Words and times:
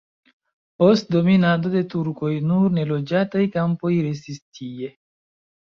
Post 0.83 1.11
dominado 1.15 1.71
de 1.75 1.83
turkoj 1.91 2.31
nur 2.53 2.73
neloĝataj 2.79 3.47
kampoj 3.59 3.93
restis 4.11 4.43
tie. 4.49 4.91